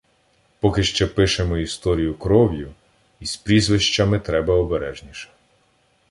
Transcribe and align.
Поки 0.59 0.83
ще 0.83 1.07
пишемо 1.07 1.57
історію 1.57 2.13
кров'ю— 2.17 2.73
із 3.19 3.35
прізвищами 3.37 4.19
треба 4.19 4.53
обережніше. 4.55 5.29